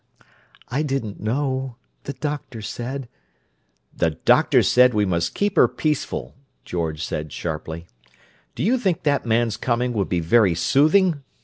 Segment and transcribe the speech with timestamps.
[0.69, 3.07] I didn't know—the doctor said—"
[3.95, 6.33] "The doctor said we 'must keep her peaceful,'"
[6.65, 7.85] George said sharply.
[8.55, 11.21] "Do you think that man's coming would be very soothing?